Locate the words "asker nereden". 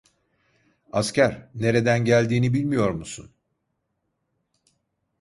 0.91-2.05